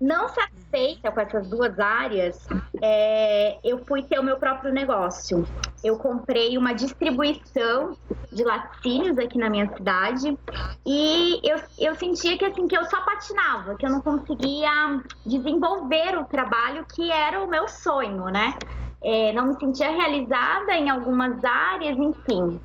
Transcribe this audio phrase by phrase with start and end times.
[0.00, 2.46] Não satisfeita com essas duas áreas,
[2.82, 5.44] é, eu fui ter o meu próprio negócio.
[5.82, 7.96] Eu comprei uma distribuição
[8.32, 10.36] de laticínios aqui na minha cidade
[10.84, 16.18] e eu, eu sentia que assim que eu só patinava, que eu não conseguia desenvolver
[16.18, 18.54] o trabalho que era o meu sonho, né?
[19.02, 22.58] É, não me sentia realizada em algumas áreas, enfim.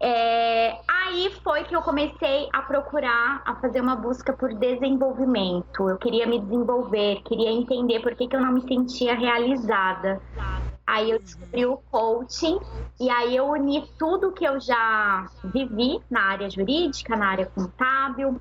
[0.00, 5.88] É, aí foi que eu comecei a procurar, a fazer uma busca por desenvolvimento.
[5.88, 10.20] Eu queria me desenvolver, queria entender por que, que eu não me sentia realizada.
[10.86, 12.58] Aí eu descobri o coaching
[13.00, 18.40] e aí eu uni tudo que eu já vivi na área jurídica, na área contábil.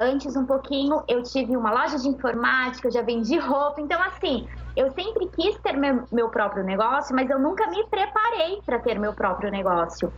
[0.00, 3.80] Antes um pouquinho eu tive uma loja de informática, eu já vendi roupa.
[3.80, 8.60] Então assim, eu sempre quis ter meu, meu próprio negócio, mas eu nunca me preparei
[8.64, 10.12] para ter meu próprio negócio.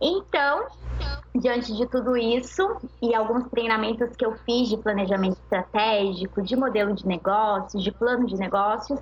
[0.00, 0.64] Então,
[1.38, 2.62] diante de tudo isso
[3.00, 8.26] e alguns treinamentos que eu fiz de planejamento estratégico, de modelo de negócios, de plano
[8.26, 9.00] de negócios,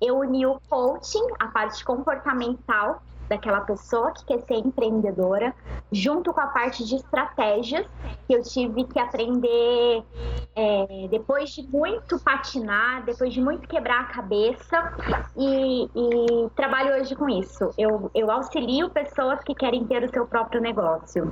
[0.00, 5.54] eu uni o coaching, a parte comportamental daquela pessoa que quer ser empreendedora,
[5.90, 7.86] junto com a parte de estratégias
[8.26, 10.04] que eu tive que aprender
[10.56, 14.92] é, depois de muito patinar, depois de muito quebrar a cabeça
[15.36, 17.70] e, e trabalho hoje com isso.
[17.76, 21.28] Eu, eu auxilio pessoas que querem ter o seu próprio negócio.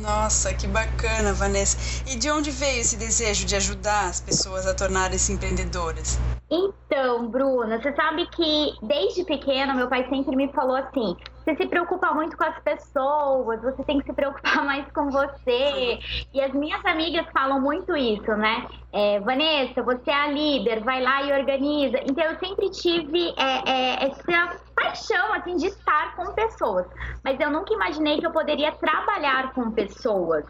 [0.00, 2.04] Nossa, que bacana, Vanessa.
[2.06, 6.18] E de onde veio esse desejo de ajudar as pessoas a tornarem-se empreendedoras?
[6.50, 11.66] Então, Bruna, você sabe que desde pequena meu pai sempre me falou assim: você se
[11.66, 15.98] preocupa muito com as pessoas, você tem que se preocupar mais com você.
[16.32, 18.66] E as minhas amigas falam muito isso, né?
[18.92, 21.98] É, Vanessa, você é a líder, vai lá e organiza.
[22.04, 26.86] Então eu sempre tive é, é, essa paixão assim de estar com pessoas,
[27.24, 30.44] mas eu nunca imaginei que eu poderia trabalhar com pessoas.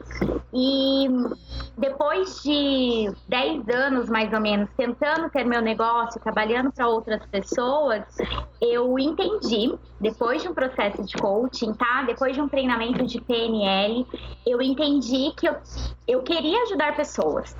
[0.52, 1.06] E
[1.76, 8.04] depois de 10 anos mais ou menos tentando ter meu negócio, trabalhando para outras pessoas,
[8.60, 12.02] eu entendi depois de um processo de coaching, tá?
[12.02, 14.06] Depois de um treinamento de PNL,
[14.46, 15.56] eu entendi que eu,
[16.06, 17.56] eu queria ajudar pessoas.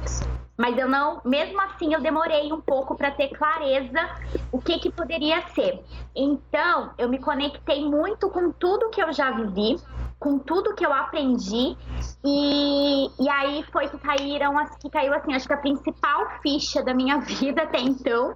[0.59, 4.11] Mas eu não, mesmo assim, eu demorei um pouco para ter clareza
[4.51, 5.85] o que que poderia ser.
[6.17, 9.81] Então, eu me conectei muito com tudo que eu já vivi,
[10.19, 11.77] com tudo que eu aprendi
[12.25, 16.93] e, e aí foi que caíram que caiu assim acho que a principal ficha da
[16.93, 18.35] minha vida até então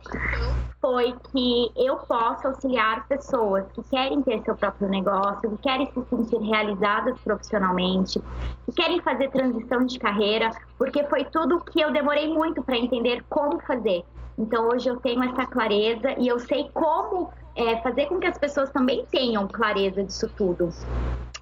[0.82, 6.04] foi que eu posso auxiliar pessoas que querem ter seu próprio negócio, que querem se
[6.10, 8.20] sentir realizadas profissionalmente,
[8.66, 13.24] que querem fazer transição de carreira, porque foi tudo que eu demorei muito para entender
[13.28, 14.02] como fazer.
[14.36, 18.38] Então hoje eu tenho essa clareza e eu sei como é, fazer com que as
[18.38, 20.70] pessoas também tenham clareza disso tudo.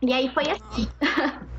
[0.03, 0.89] E aí foi assim.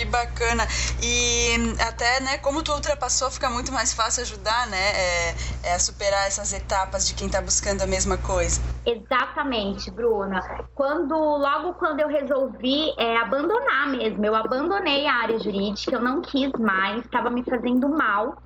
[0.00, 0.66] Que bacana.
[1.02, 5.34] E até, né, como tu ultrapassou, fica muito mais fácil ajudar, né, é,
[5.74, 8.62] é superar essas etapas de quem está buscando a mesma coisa.
[8.86, 10.40] Exatamente, Bruna.
[10.74, 16.22] Quando, logo quando eu resolvi é, abandonar mesmo, eu abandonei a área jurídica, eu não
[16.22, 18.38] quis mais, estava me fazendo mal.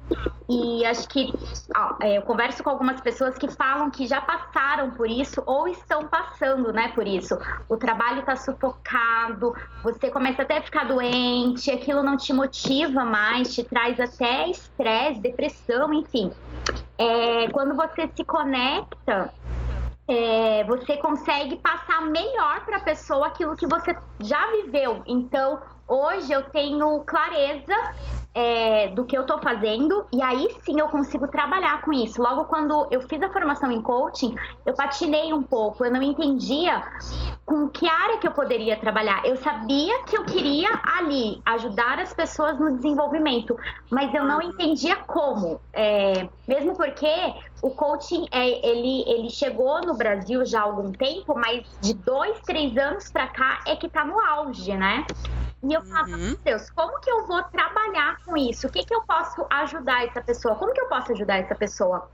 [0.48, 1.32] E acho que
[1.74, 5.68] ó, é, eu converso com algumas pessoas que falam que já passaram por isso ou
[5.68, 7.38] estão passando, né, por isso.
[7.68, 13.54] O trabalho está sufocado, você começa até a ficar doente, aquilo não te motiva mais,
[13.54, 16.30] te traz até estresse, depressão, enfim.
[16.98, 19.32] É, quando você se conecta
[20.06, 25.02] é, você consegue passar melhor para a pessoa aquilo que você já viveu.
[25.06, 27.74] Então, hoje eu tenho clareza
[28.34, 32.20] é, do que eu estou fazendo e aí sim eu consigo trabalhar com isso.
[32.20, 34.34] Logo quando eu fiz a formação em coaching,
[34.66, 36.82] eu patinei um pouco, eu não entendia
[37.46, 39.24] com que área que eu poderia trabalhar.
[39.24, 43.56] Eu sabia que eu queria ali ajudar as pessoas no desenvolvimento,
[43.90, 45.60] mas eu não entendia como.
[45.72, 47.06] É, mesmo porque
[47.62, 52.40] o coaching é, ele, ele chegou no Brasil já há algum tempo, mas de dois,
[52.40, 55.06] três anos para cá é que está no auge, né?
[55.64, 56.16] E eu falava, uhum.
[56.18, 58.66] meu Deus, como que eu vou trabalhar com isso?
[58.66, 60.54] O que que eu posso ajudar essa pessoa?
[60.56, 62.08] Como que eu posso ajudar essa pessoa?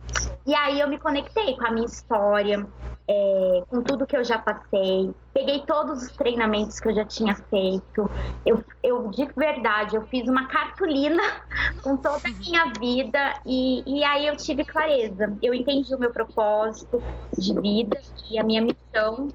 [0.47, 2.65] E aí eu me conectei com a minha história,
[3.09, 5.13] é, com tudo que eu já passei.
[5.33, 8.11] Peguei todos os treinamentos que eu já tinha feito.
[8.45, 11.23] Eu, eu de verdade, eu fiz uma cartolina
[11.83, 15.37] com toda a minha vida e, e aí eu tive clareza.
[15.41, 17.01] Eu entendi o meu propósito
[17.39, 17.99] de vida
[18.31, 19.29] e a minha missão.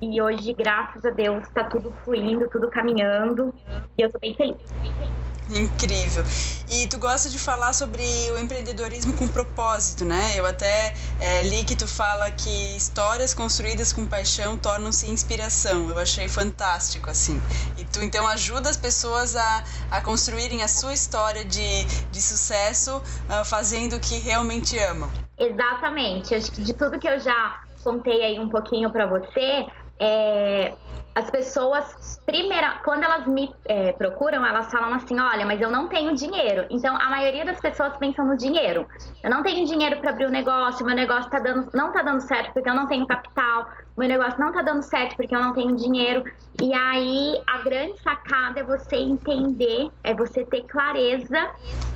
[0.00, 3.52] E hoje, graças a Deus, está tudo fluindo, tudo caminhando.
[3.98, 5.19] E eu estou bem feliz.
[5.52, 6.24] Incrível.
[6.70, 8.02] E tu gosta de falar sobre
[8.32, 10.32] o empreendedorismo com propósito, né?
[10.36, 15.90] Eu até é, li que tu fala que histórias construídas com paixão tornam-se inspiração.
[15.90, 17.40] Eu achei fantástico, assim.
[17.76, 22.98] E tu então ajuda as pessoas a, a construírem a sua história de, de sucesso
[22.98, 25.10] uh, fazendo o que realmente amam.
[25.36, 26.34] Exatamente.
[26.34, 29.66] Acho que de tudo que eu já contei aí um pouquinho para você,
[29.98, 30.74] é,
[31.14, 35.88] as pessoas, primeira, quando elas me é, procuram, elas falam assim: olha, mas eu não
[35.88, 36.66] tenho dinheiro.
[36.70, 38.86] Então, a maioria das pessoas pensam no dinheiro.
[39.22, 42.02] Eu não tenho dinheiro para abrir o um negócio, meu negócio tá dando, não tá
[42.02, 43.68] dando certo porque eu não tenho capital,
[43.98, 46.24] meu negócio não tá dando certo porque eu não tenho dinheiro.
[46.62, 51.50] E aí, a grande sacada é você entender, é você ter clareza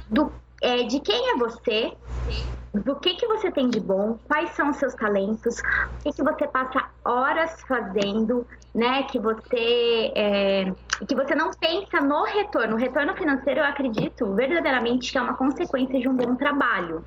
[0.09, 1.93] do, é, de quem é você,
[2.75, 5.63] do que, que você tem de bom, quais são os seus talentos, o
[6.03, 9.05] que, que você passa horas fazendo, né?
[9.05, 10.73] Que você é,
[11.07, 12.75] que você não pensa no retorno.
[12.75, 17.05] O retorno financeiro, eu acredito verdadeiramente que é uma consequência de um bom trabalho.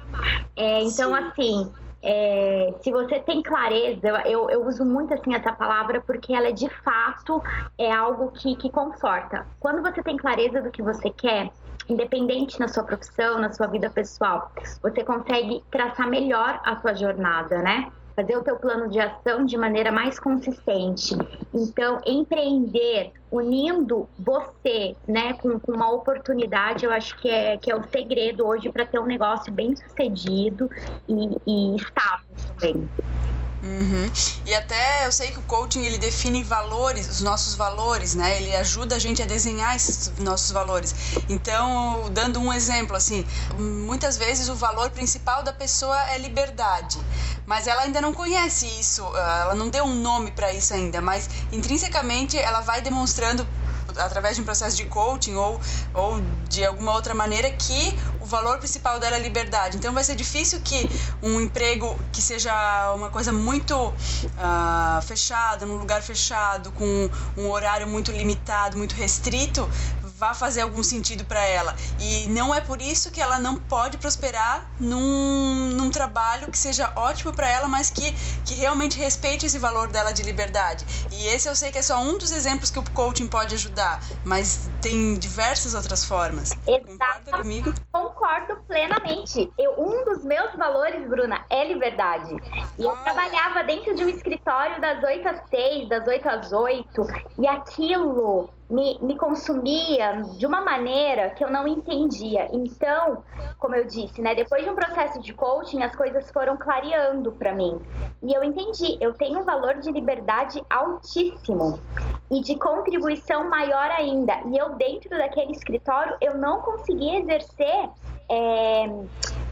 [0.56, 1.14] É, então, Sim.
[1.14, 1.74] assim.
[2.00, 6.52] É, se você tem clareza, eu, eu uso muito assim essa palavra porque ela é
[6.52, 7.42] de fato
[7.76, 9.48] é algo que, que conforta.
[9.60, 11.52] Quando você tem clareza do que você quer,
[11.90, 14.52] independente na sua profissão, na sua vida pessoal,
[14.82, 17.92] você consegue traçar melhor a sua jornada, né?
[18.16, 21.16] Fazer o teu plano de ação de maneira mais consistente.
[21.54, 27.76] Então, empreender unindo você, né, com, com, uma oportunidade, eu acho que é, que é
[27.76, 30.68] o segredo hoje para ter um negócio bem sucedido
[31.08, 32.26] e, e estável
[32.60, 32.90] também.
[33.68, 34.12] Uhum.
[34.46, 38.38] E até eu sei que o coaching ele define valores, os nossos valores, né?
[38.38, 40.96] Ele ajuda a gente a desenhar esses nossos valores.
[41.28, 43.26] Então, dando um exemplo, assim,
[43.58, 46.98] muitas vezes o valor principal da pessoa é liberdade,
[47.46, 51.30] mas ela ainda não conhece isso, ela não deu um nome para isso ainda, mas
[51.52, 53.46] intrinsecamente ela vai demonstrando
[54.00, 55.60] através de um processo de coaching ou,
[55.94, 59.78] ou de alguma outra maneira que o valor principal dela é liberdade.
[59.78, 60.90] Então vai ser difícil que
[61.22, 67.88] um emprego que seja uma coisa muito uh, fechada, num lugar fechado, com um horário
[67.88, 69.70] muito limitado, muito restrito,
[70.18, 71.76] vá fazer algum sentido para ela.
[72.00, 76.92] E não é por isso que ela não pode prosperar num, num trabalho que seja
[76.96, 78.12] ótimo para ela, mas que,
[78.44, 80.84] que realmente respeite esse valor dela de liberdade.
[81.12, 84.02] E esse eu sei que é só um dos exemplos que o coaching pode ajudar,
[84.26, 86.54] mas tem diversas outras formas.
[86.66, 87.74] Concorda comigo?
[87.92, 89.52] Concordo plenamente.
[89.58, 92.36] Eu, um dos meus valores, Bruna, é liberdade.
[92.80, 97.08] E eu trabalhava dentro de um escritório das 8 às 6, das 8 às 8,
[97.38, 102.50] e aquilo me, me consumia de uma maneira que eu não entendia.
[102.52, 103.24] Então,
[103.58, 107.54] como eu disse, né, depois de um processo de coaching, as coisas foram clareando para
[107.54, 107.80] mim.
[108.22, 111.80] E eu entendi, eu tenho um valor de liberdade altíssimo
[112.30, 114.40] e de contribuição maior ainda.
[114.48, 117.90] E eu, dentro daquele escritório, eu não conseguia exercer.
[118.30, 118.90] É,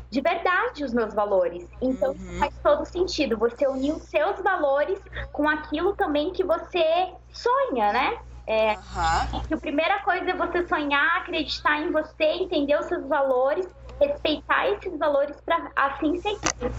[0.10, 1.68] de verdade os meus valores.
[1.82, 2.40] Então uhum.
[2.40, 5.00] faz todo sentido você unir os seus valores
[5.32, 8.18] com aquilo também que você sonha, né?
[8.48, 9.42] É, uhum.
[9.48, 13.68] Que a primeira coisa é você sonhar, acreditar em você, entender os seus valores,
[14.02, 16.76] respeitar esses valores para assim seguir.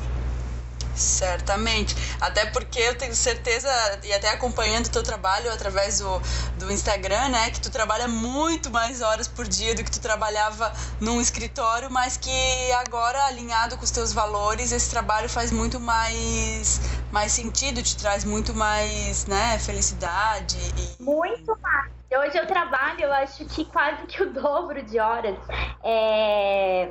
[0.97, 1.95] Certamente.
[2.21, 3.69] Até porque eu tenho certeza,
[4.03, 6.21] e até acompanhando o teu trabalho através do,
[6.59, 10.73] do Instagram, né, que tu trabalha muito mais horas por dia do que tu trabalhava
[11.01, 16.81] num escritório, mas que agora, alinhado com os teus valores, esse trabalho faz muito mais,
[17.13, 20.57] mais sentido, te traz muito mais né, felicidade.
[20.99, 21.03] E...
[21.03, 21.97] Muito mais.
[22.19, 25.37] Hoje eu trabalho, eu acho que quase que o dobro de horas.
[25.83, 26.89] É...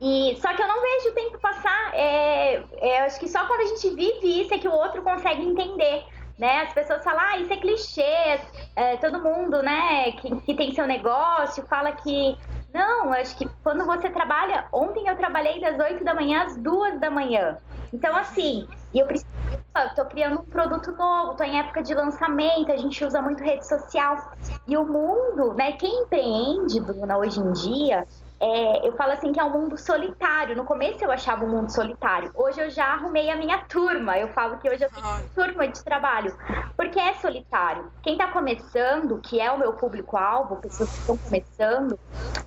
[0.00, 1.94] E só que eu não vejo o tempo passar.
[1.94, 2.62] É...
[2.78, 6.04] É, acho que só quando a gente vive isso é que o outro consegue entender.
[6.38, 6.60] Né?
[6.60, 8.40] As pessoas falam, ah, isso é clichê,
[8.76, 12.36] é, todo mundo, né, que, que tem seu negócio, fala que.
[12.74, 14.66] Não, acho que quando você trabalha.
[14.70, 17.56] Ontem eu trabalhei das 8 da manhã às 2 da manhã.
[17.90, 23.02] Então, assim, eu estou criando um produto novo, estou em época de lançamento, a gente
[23.02, 24.32] usa muito rede social.
[24.66, 25.72] E o mundo, né?
[25.72, 28.06] Quem empreende, Bruna, hoje em dia,
[28.38, 30.56] é, eu falo assim que é um mundo solitário.
[30.56, 32.30] No começo eu achava um mundo solitário.
[32.34, 34.18] Hoje eu já arrumei a minha turma.
[34.18, 36.36] Eu falo que hoje eu tenho turma de trabalho.
[36.76, 37.90] Porque é solitário.
[38.02, 41.98] Quem está começando, que é o meu público-alvo, pessoas que estão começando,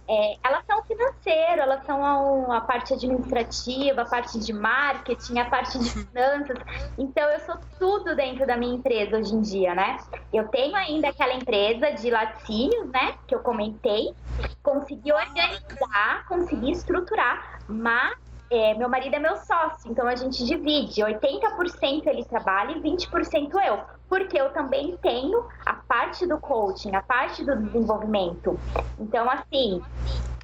[0.07, 5.79] é, elas são financeiro, elas são a, parte administrativa, a parte de marketing, a parte
[5.79, 6.57] de finanças.
[6.97, 9.97] Então eu sou tudo dentro da minha empresa hoje em dia, né?
[10.31, 13.15] Eu tenho ainda aquela empresa de laticínios, né?
[13.27, 14.13] Que eu comentei.
[14.61, 18.17] Consegui organizar organizar, conseguir estruturar, mas
[18.51, 21.01] é, meu marido é meu sócio, então a gente divide.
[21.01, 23.79] 80% ele trabalha e 20% eu.
[24.07, 28.59] Porque eu também tenho a parte do coaching, a parte do desenvolvimento.
[28.99, 29.81] Então, assim,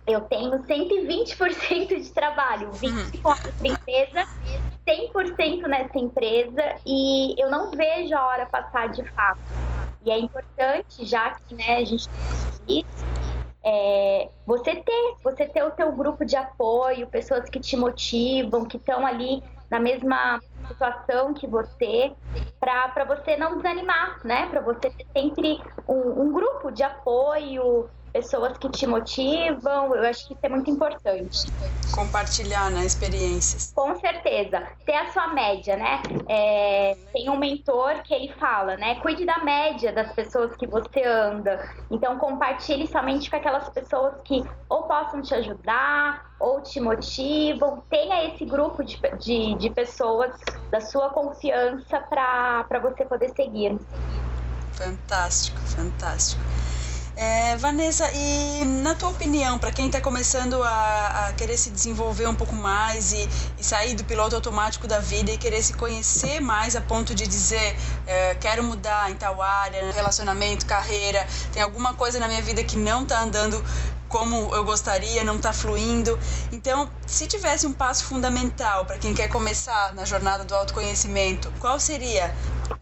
[0.05, 4.27] eu tenho 120% de trabalho, 20% com a empresa,
[4.87, 9.39] 100% nessa empresa e eu não vejo a hora passar de fato.
[10.05, 12.07] E é importante, já que né, a gente
[12.67, 13.05] tem isso,
[13.65, 18.77] é, você ter, você ter o teu grupo de apoio, pessoas que te motivam, que
[18.77, 19.41] estão ali
[19.71, 22.11] na mesma situação que você,
[22.59, 24.47] para você não desanimar, né?
[24.49, 30.25] Para você ter sempre um, um grupo de apoio, pessoas que te motivam, eu acho
[30.25, 31.51] que isso é muito importante.
[31.91, 33.73] Compartilhar, né, experiências.
[33.75, 34.65] Com certeza.
[34.85, 36.01] Ter a sua média, né?
[36.29, 38.95] É, tem um mentor que ele fala, né?
[39.01, 41.61] Cuide da média das pessoas que você anda.
[41.91, 47.83] Então, compartilhe somente com aquelas pessoas que ou possam te ajudar, ou te motivam.
[47.89, 50.33] Tenha esse grupo de, de, de pessoas
[50.71, 53.77] da sua confiança para você poder seguir.
[54.71, 56.41] Fantástico, fantástico.
[57.17, 62.27] É, Vanessa, e na tua opinião, para quem está começando a, a, querer se desenvolver
[62.27, 66.41] um pouco mais e, e, sair do piloto automático da vida e querer se conhecer
[66.41, 71.93] mais a ponto de dizer é, quero mudar em tal área, relacionamento, carreira, tem alguma
[71.93, 73.63] coisa na minha vida que não está andando
[74.09, 76.19] como eu gostaria, não está fluindo.
[76.51, 81.79] Então, se tivesse um passo fundamental para quem quer começar na jornada do autoconhecimento, qual
[81.79, 82.35] seria?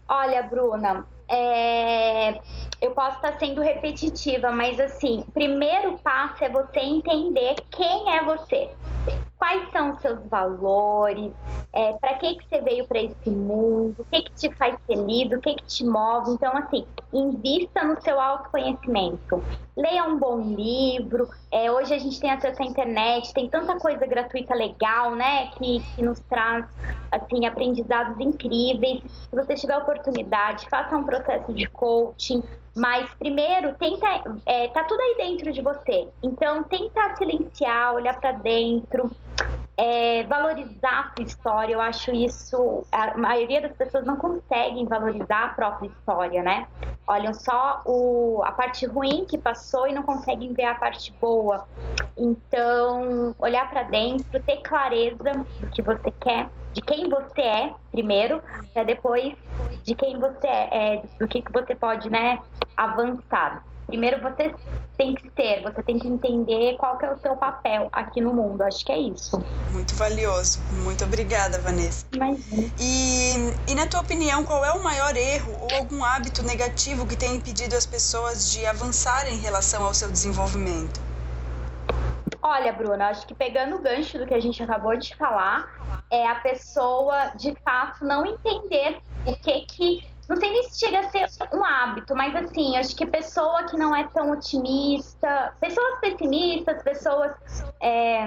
[0.08, 2.40] Olha, Bruna, é,
[2.84, 8.70] eu posso estar sendo repetitiva, mas assim, primeiro passo é você entender quem é você.
[9.38, 11.32] Quais são os seus valores?
[11.72, 13.96] É, para que, que você veio para esse mundo?
[13.98, 15.32] O que, que te faz feliz?
[15.32, 16.30] O que, que te move?
[16.30, 19.42] Então, assim, invista no seu autoconhecimento.
[19.76, 21.28] Leia um bom livro.
[21.50, 25.48] É, hoje a gente tem acesso à internet, tem tanta coisa gratuita legal, né?
[25.48, 26.64] Que, que nos traz,
[27.12, 29.02] assim, aprendizados incríveis.
[29.28, 32.42] Se você tiver oportunidade, faça um processo de coaching
[32.74, 34.06] mas primeiro, tenta.
[34.44, 36.08] É, tá tudo aí dentro de você.
[36.22, 39.10] Então, tenta silenciar, olhar para dentro,
[39.76, 41.74] é, valorizar a sua história.
[41.74, 42.84] Eu acho isso.
[42.90, 46.66] A maioria das pessoas não conseguem valorizar a própria história, né?
[47.06, 51.68] Olham só o, a parte ruim que passou e não conseguem ver a parte boa.
[52.16, 55.16] Então, olhar para dentro, ter clareza
[55.60, 59.32] do que você quer de quem você é, primeiro, para depois
[59.84, 62.38] de quem você é, é, do que, que você pode, né,
[62.76, 63.64] avançar.
[63.86, 64.52] Primeiro você
[64.96, 68.32] tem que ser, você tem que entender qual que é o seu papel aqui no
[68.34, 68.62] mundo.
[68.62, 69.44] Acho que é isso.
[69.70, 70.58] Muito valioso.
[70.70, 72.06] Muito obrigada, Vanessa.
[72.12, 72.72] Imagina.
[72.78, 73.34] E,
[73.68, 77.36] e na tua opinião, qual é o maior erro ou algum hábito negativo que tem
[77.36, 81.13] impedido as pessoas de avançarem em relação ao seu desenvolvimento?
[82.46, 85.66] Olha, Bruna, acho que pegando o gancho do que a gente acabou de falar,
[86.10, 91.00] é a pessoa de fato não entender o que que não sei nem se chega
[91.00, 96.00] a ser um hábito, mas assim, acho que pessoa que não é tão otimista, pessoas
[96.00, 97.32] pessimistas, pessoas
[97.80, 98.26] é,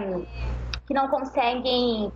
[0.88, 2.12] que não conseguem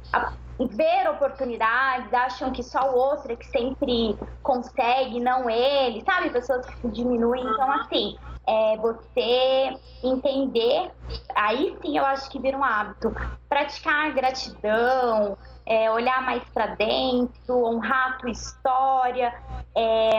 [0.60, 6.30] ver oportunidades, acham que só o outro é que sempre consegue, não ele, sabe?
[6.32, 7.44] Pessoas que se diminuem.
[7.44, 8.18] Então, assim,
[8.48, 10.92] é você entender,
[11.36, 13.14] aí sim eu acho que vira um hábito.
[13.48, 19.34] Praticar gratidão, é, olhar mais para dentro, honrar a tua história,
[19.76, 20.12] é,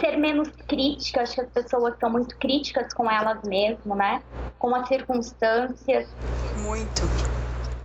[0.00, 1.22] ser menos crítica.
[1.22, 4.22] Acho que as pessoas são muito críticas com elas mesmas, né?
[4.58, 6.14] Com as circunstâncias.
[6.56, 7.08] Muito.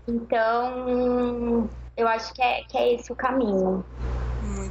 [0.08, 3.84] Então, eu acho que é, que é esse o caminho.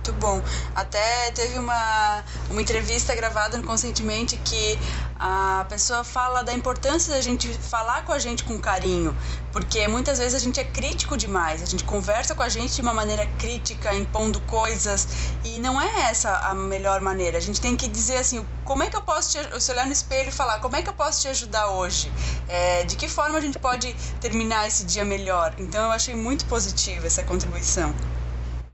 [0.07, 0.41] Muito bom.
[0.73, 4.79] Até teve uma, uma entrevista gravada no Conscientemente que
[5.19, 9.17] a pessoa fala da importância da gente falar com a gente com carinho,
[9.51, 12.83] porque muitas vezes a gente é crítico demais, a gente conversa com a gente de
[12.83, 15.09] uma maneira crítica, impondo coisas,
[15.43, 17.39] e não é essa a melhor maneira.
[17.39, 19.93] A gente tem que dizer assim: como é que eu posso te, se olhar no
[19.93, 22.13] espelho e falar, como é que eu posso te ajudar hoje?
[22.47, 25.53] É, de que forma a gente pode terminar esse dia melhor?
[25.59, 27.93] Então eu achei muito positiva essa contribuição.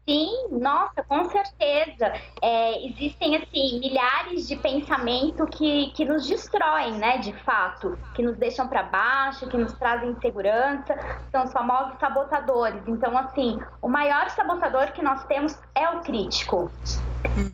[0.08, 2.12] Sim, nossa, com certeza.
[2.42, 8.36] É, existem, assim, milhares de pensamentos que, que nos destroem, né, de fato, que nos
[8.36, 10.98] deixam para baixo, que nos trazem insegurança,
[11.30, 12.82] são os famosos sabotadores.
[12.88, 16.70] Então, assim, o maior sabotador que nós temos é o crítico.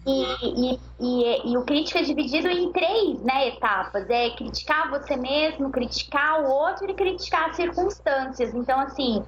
[0.06, 5.16] E, e, e, e, o crítico é dividido em três né, etapas: é criticar você
[5.16, 8.54] mesmo, criticar o outro e criticar as circunstâncias.
[8.54, 9.22] Então, assim,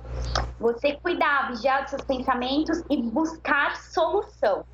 [0.59, 4.64] você cuidar, vigiar os seus pensamentos e buscar solução.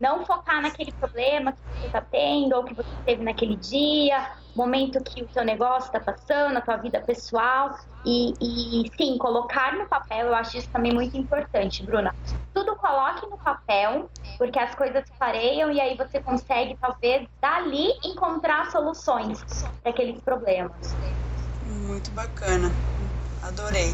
[0.00, 5.02] Não focar naquele problema que você está tendo ou que você teve naquele dia, momento
[5.02, 7.74] que o seu negócio está passando, a tua vida pessoal.
[8.04, 12.14] E, e, sim, colocar no papel, eu acho isso também muito importante, Bruna.
[12.52, 18.70] Tudo coloque no papel, porque as coisas pareiam e aí você consegue, talvez, dali encontrar
[18.70, 19.40] soluções
[19.82, 20.96] para aqueles problemas.
[21.62, 22.70] Muito bacana,
[23.42, 23.92] adorei.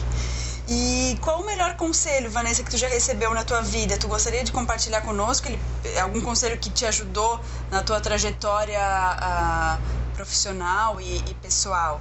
[0.73, 3.99] E qual o melhor conselho, Vanessa, que tu já recebeu na tua vida?
[3.99, 5.59] Tu gostaria de compartilhar conosco ele,
[5.99, 7.41] algum conselho que te ajudou
[7.73, 9.79] na tua trajetória a,
[10.15, 11.99] profissional e, e pessoal?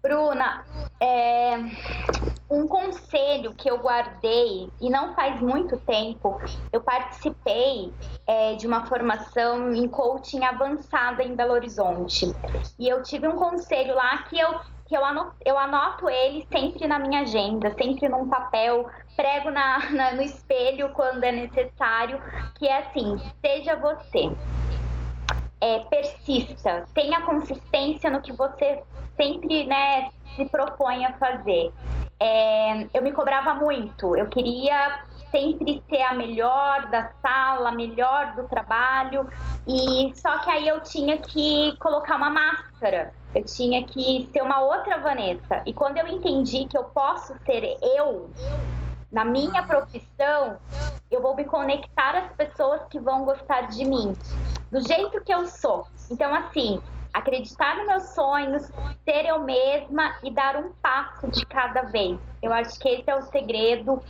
[0.00, 0.64] Bruna,
[1.00, 1.58] é,
[2.48, 6.40] um conselho que eu guardei e não faz muito tempo,
[6.72, 7.92] eu participei
[8.24, 12.32] é, de uma formação em coaching avançada em Belo Horizonte
[12.78, 14.60] e eu tive um conselho lá que eu
[14.92, 19.78] que eu anoto, eu anoto ele sempre na minha agenda, sempre num papel, prego na,
[19.90, 22.20] na, no espelho quando é necessário,
[22.56, 24.30] que é assim, seja você.
[25.62, 28.82] É, persista, tenha consistência no que você
[29.16, 31.72] sempre né, se propõe a fazer.
[32.20, 38.34] É, eu me cobrava muito, eu queria sempre ser a melhor da sala, a melhor
[38.36, 39.28] do trabalho,
[39.66, 44.60] e só que aí eu tinha que colocar uma máscara, eu tinha que ser uma
[44.60, 45.62] outra Vanessa.
[45.66, 48.30] E quando eu entendi que eu posso ser eu,
[49.10, 50.58] na minha profissão,
[51.10, 54.14] eu vou me conectar às pessoas que vão gostar de mim,
[54.70, 55.86] do jeito que eu sou.
[56.10, 56.80] Então, assim,
[57.12, 58.62] acreditar nos meus sonhos,
[59.04, 62.18] ser eu mesma e dar um passo de cada vez.
[62.42, 64.02] Eu acho que esse é o segredo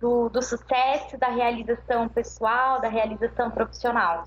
[0.00, 4.24] do, do sucesso, da realização pessoal, da realização profissional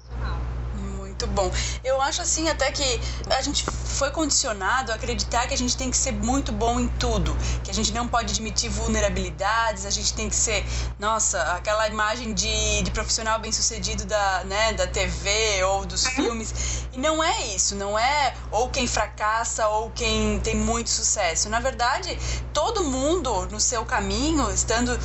[1.22, 1.52] muito bom.
[1.84, 5.92] Eu acho assim até que a gente foi condicionado a acreditar que a gente tem
[5.92, 10.14] que ser muito bom em tudo, que a gente não pode admitir vulnerabilidades, a gente
[10.14, 10.66] tem que ser,
[10.98, 16.12] nossa, aquela imagem de, de profissional bem sucedido da, né, da TV ou dos uhum.
[16.12, 16.86] filmes.
[16.94, 21.50] E não é isso, não é ou quem fracassa ou quem tem muito sucesso.
[21.50, 22.18] Na verdade,
[22.54, 24.98] todo mundo no seu caminho, estando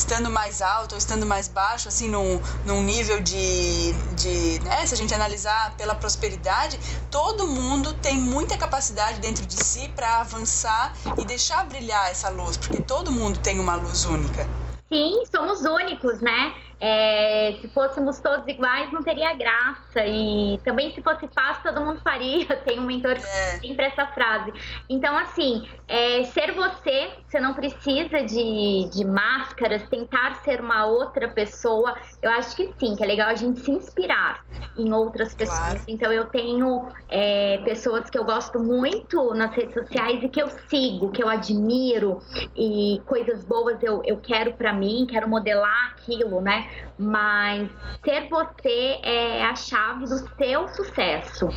[0.00, 4.94] estando mais alto ou estando mais baixo, assim, num, num nível de, de né, se
[4.94, 6.78] a gente analisar pela prosperidade,
[7.10, 12.56] todo mundo tem muita capacidade dentro de si para avançar e deixar brilhar essa luz,
[12.56, 14.46] porque todo mundo tem uma luz única.
[14.92, 16.52] Sim, somos únicos, né?
[16.80, 20.06] É, se fôssemos todos iguais, não teria graça.
[20.06, 22.46] E também, se fosse fácil, todo mundo faria.
[22.64, 23.58] Tem um mentor que é.
[23.60, 24.52] sempre essa frase.
[24.88, 31.28] Então, assim, é, ser você, você não precisa de, de máscaras, tentar ser uma outra
[31.28, 31.94] pessoa.
[32.22, 34.42] Eu acho que sim, que é legal a gente se inspirar
[34.76, 35.58] em outras pessoas.
[35.58, 35.80] Claro.
[35.86, 40.48] Então, eu tenho é, pessoas que eu gosto muito nas redes sociais e que eu
[40.68, 42.22] sigo, que eu admiro,
[42.56, 46.69] e coisas boas eu, eu quero para mim, quero modelar aquilo, né?
[46.98, 47.70] Mas
[48.04, 51.48] ser você é a chave do seu sucesso.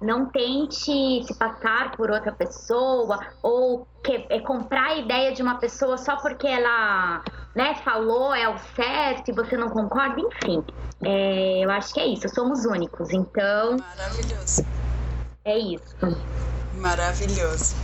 [0.00, 5.56] Não tente se passar por outra pessoa ou que, é, comprar a ideia de uma
[5.56, 7.22] pessoa só porque ela
[7.54, 10.62] né, falou é o certo e você não concorda, enfim.
[11.02, 13.76] É, eu acho que é isso, somos únicos, então.
[13.78, 14.66] Maravilhoso.
[15.44, 15.96] É isso.
[16.74, 17.74] Maravilhoso.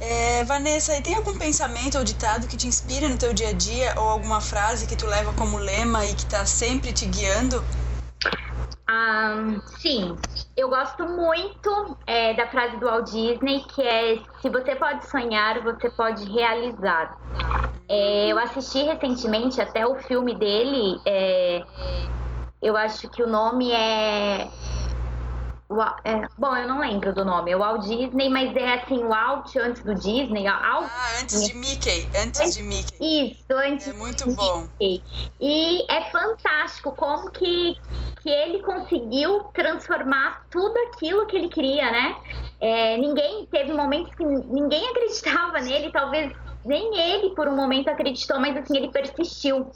[0.00, 3.52] É, Vanessa, e tem algum pensamento ou ditado que te inspira no teu dia a
[3.52, 7.62] dia ou alguma frase que tu leva como lema e que está sempre te guiando?
[8.88, 10.16] Um, sim,
[10.56, 15.62] eu gosto muito é, da frase do Walt Disney que é se você pode sonhar,
[15.62, 17.18] você pode realizar.
[17.88, 21.00] É, eu assisti recentemente até o filme dele.
[21.04, 21.62] É,
[22.62, 24.48] eu acho que o nome é
[26.02, 29.08] é, bom, eu não lembro do nome, é o Walt Disney, mas é assim, o
[29.08, 30.44] Walt antes do Disney.
[30.44, 30.88] Walt...
[30.90, 33.32] Ah, antes de Mickey, antes de Mickey.
[33.32, 34.66] Isso, antes É muito bom.
[34.80, 35.04] Mickey.
[35.38, 37.76] E é fantástico como que,
[38.22, 42.16] que ele conseguiu transformar tudo aquilo que ele queria, né?
[42.60, 46.32] É, ninguém, teve momentos que ninguém acreditava nele, talvez
[46.64, 49.70] nem ele por um momento acreditou, mas assim, ele persistiu.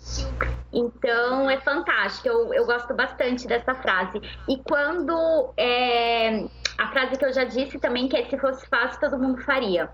[0.72, 4.20] Então é fantástico, eu, eu gosto bastante dessa frase.
[4.48, 6.46] E quando é,
[6.78, 9.90] a frase que eu já disse também, que é se fosse fácil, todo mundo faria.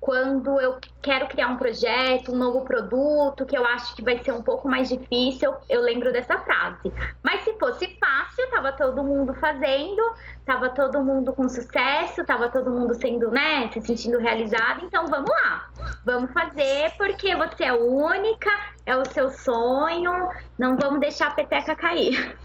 [0.00, 4.32] Quando eu quero criar um projeto, um novo produto, que eu acho que vai ser
[4.32, 6.92] um pouco mais difícil, eu lembro dessa frase.
[7.22, 10.02] Mas se fosse fácil, tava todo mundo fazendo,
[10.44, 15.30] tava todo mundo com sucesso, tava todo mundo sendo, né, se sentindo realizado, então vamos
[15.30, 15.70] lá.
[16.04, 18.50] Vamos fazer porque você é única,
[18.86, 22.36] é o seu sonho, não vamos deixar a peteca cair.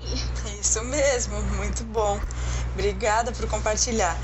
[0.60, 2.20] Isso mesmo, muito bom.
[2.74, 4.16] Obrigada por compartilhar.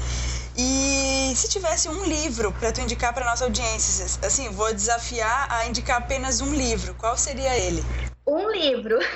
[0.55, 5.65] E se tivesse um livro para tu indicar para nossa audiência, assim, vou desafiar a
[5.65, 6.93] indicar apenas um livro.
[6.95, 7.83] Qual seria ele?
[8.27, 8.99] Um livro.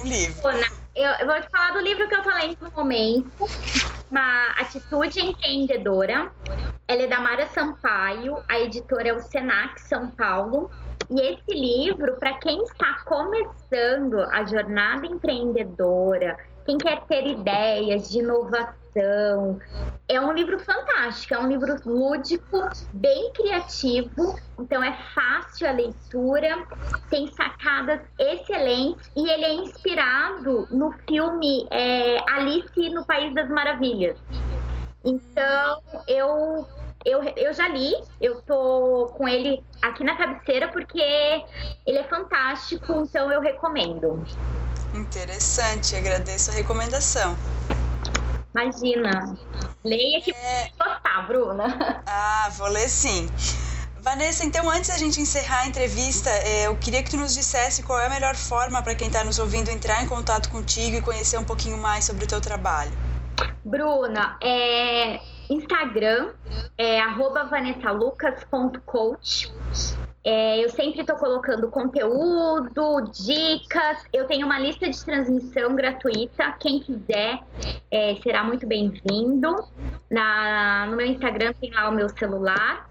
[0.00, 0.42] Um livro.
[0.94, 3.48] Eu, vou te falar do livro que eu falei no momento,
[4.10, 6.30] uma atitude empreendedora.
[6.92, 10.70] Ela é da Mara Sampaio, a editora é o Senac São Paulo.
[11.08, 18.18] E esse livro, para quem está começando a jornada empreendedora, quem quer ter ideias de
[18.18, 19.58] inovação.
[20.06, 22.58] É um livro fantástico, é um livro lúdico,
[22.92, 26.62] bem criativo, então é fácil a leitura,
[27.08, 34.18] tem sacadas excelentes e ele é inspirado no filme é, Alice no País das Maravilhas.
[35.04, 36.66] Então eu
[37.04, 41.00] eu, eu já li, eu tô com ele aqui na cabeceira porque
[41.86, 44.24] ele é fantástico, então eu recomendo.
[44.94, 47.36] Interessante, agradeço a recomendação.
[48.54, 49.36] Imagina.
[49.84, 50.70] Leia que é...
[50.78, 52.02] gostar, Bruna.
[52.06, 53.28] Ah, vou ler sim.
[54.00, 57.84] Vanessa, então antes da gente encerrar a entrevista, é, eu queria que tu nos dissesse
[57.84, 61.00] qual é a melhor forma para quem está nos ouvindo entrar em contato contigo e
[61.00, 62.90] conhecer um pouquinho mais sobre o teu trabalho.
[63.64, 65.20] Bruna, é
[65.52, 66.30] Instagram
[66.76, 67.00] é
[67.44, 69.52] vanessalucas.coach.
[70.24, 74.04] É, eu sempre estou colocando conteúdo, dicas.
[74.12, 76.52] Eu tenho uma lista de transmissão gratuita.
[76.60, 77.40] Quem quiser
[77.90, 79.56] é, será muito bem-vindo.
[80.88, 82.88] no meu Instagram tem lá o meu celular.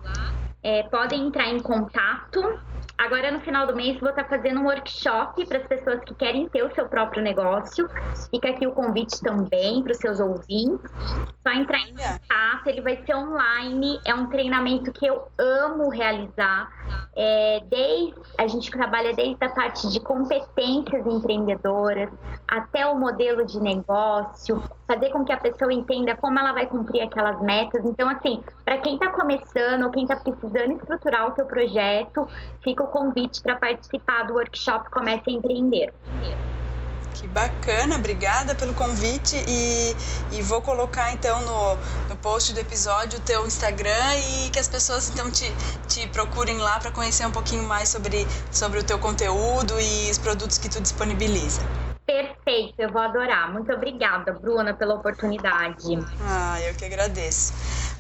[0.62, 2.60] É, podem entrar em contato.
[3.02, 6.48] Agora, no final do mês, vou estar fazendo um workshop para as pessoas que querem
[6.48, 7.90] ter o seu próprio negócio.
[8.30, 10.92] Fica aqui o convite também para os seus ouvintes.
[11.42, 14.00] Só entrar em contato, ele vai ser online.
[14.06, 16.70] É um treinamento que eu amo realizar.
[17.18, 22.10] É, desde, a gente trabalha desde a parte de competências empreendedoras
[22.48, 27.02] até o modelo de negócio, fazer com que a pessoa entenda como ela vai cumprir
[27.02, 27.84] aquelas metas.
[27.84, 32.28] Então, assim, para quem está começando ou quem está precisando estruturar o seu projeto,
[32.62, 35.92] fica o convite para participar do workshop Comece a Empreender.
[37.14, 39.96] Que bacana, obrigada pelo convite e,
[40.32, 41.76] e vou colocar então no,
[42.10, 45.46] no post do episódio o teu Instagram e que as pessoas então te,
[45.88, 50.18] te procurem lá para conhecer um pouquinho mais sobre, sobre o teu conteúdo e os
[50.18, 51.62] produtos que tu disponibiliza.
[52.06, 53.52] Perfeito, eu vou adorar.
[53.54, 55.98] Muito obrigada, Bruna, pela oportunidade.
[56.22, 57.54] Ah, eu que agradeço.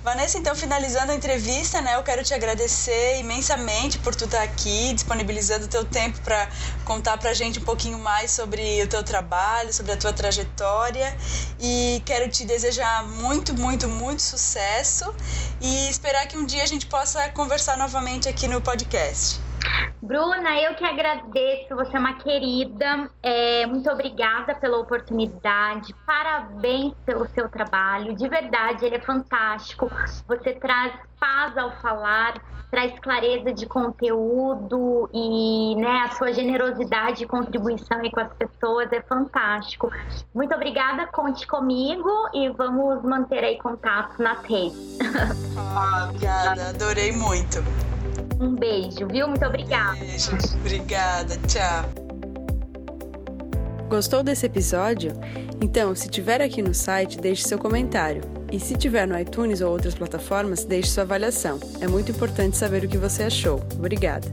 [0.03, 4.91] Vanessa, então, finalizando a entrevista, né, eu quero te agradecer imensamente por tu estar aqui,
[4.93, 6.49] disponibilizando o teu tempo para
[6.83, 11.15] contar para a gente um pouquinho mais sobre o teu trabalho, sobre a tua trajetória
[11.59, 15.13] e quero te desejar muito, muito, muito sucesso
[15.61, 19.50] e esperar que um dia a gente possa conversar novamente aqui no podcast.
[20.01, 23.09] Bruna, eu que agradeço, você é uma querida.
[23.21, 25.93] É, muito obrigada pela oportunidade.
[26.05, 28.15] Parabéns pelo seu trabalho.
[28.15, 29.89] De verdade, ele é fantástico.
[30.27, 37.27] Você traz paz ao falar, traz clareza de conteúdo e né, a sua generosidade e
[37.27, 39.91] contribuição aí com as pessoas é fantástico.
[40.33, 44.97] Muito obrigada, conte comigo e vamos manter aí contato nas redes.
[45.73, 47.63] Ah, obrigada, adorei muito.
[48.41, 49.27] Um beijo, viu?
[49.27, 49.99] Muito obrigada.
[49.99, 51.85] Beijo, obrigada, tchau.
[53.87, 55.11] Gostou desse episódio?
[55.61, 58.23] Então, se tiver aqui no site, deixe seu comentário.
[58.51, 61.59] E se tiver no iTunes ou outras plataformas, deixe sua avaliação.
[61.79, 63.61] É muito importante saber o que você achou.
[63.75, 64.27] Obrigada!